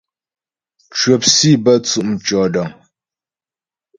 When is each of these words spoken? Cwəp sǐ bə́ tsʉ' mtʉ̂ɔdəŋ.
Cwəp 0.97 1.23
sǐ 1.35 1.49
bə́ 1.63 1.75
tsʉ' 1.85 2.05
mtʉ̂ɔdəŋ. 2.09 2.69